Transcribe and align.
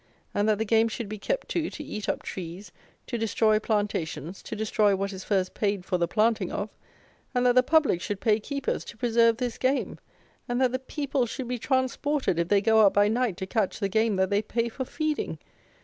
And 0.33 0.49
that 0.49 0.57
the 0.57 0.65
game 0.65 0.87
should 0.87 1.07
be 1.07 1.19
kept, 1.19 1.47
too, 1.47 1.69
to 1.69 1.83
eat 1.83 2.09
up 2.09 2.23
trees, 2.23 2.71
to 3.05 3.19
destroy 3.19 3.59
plantations, 3.59 4.41
to 4.41 4.55
destroy 4.55 4.95
what 4.95 5.13
is 5.13 5.23
first 5.23 5.53
paid 5.53 5.85
for 5.85 5.99
the 5.99 6.07
planting 6.07 6.51
of! 6.51 6.71
And 7.35 7.45
that 7.45 7.53
the 7.53 7.61
public 7.61 8.01
should 8.01 8.19
pay 8.19 8.39
keepers 8.39 8.83
to 8.85 8.97
preserve 8.97 9.37
this 9.37 9.59
game! 9.59 9.99
And 10.49 10.59
that 10.59 10.71
the 10.71 10.79
people 10.79 11.27
should 11.27 11.47
be 11.47 11.59
transported 11.59 12.39
if 12.39 12.47
they 12.47 12.61
go 12.61 12.81
out 12.83 12.95
by 12.95 13.09
night 13.09 13.37
to 13.37 13.45
catch 13.45 13.79
the 13.79 13.89
game 13.89 14.15
that 14.15 14.31
they 14.31 14.41
pay 14.41 14.69
for 14.69 14.85
feeding! 14.85 15.37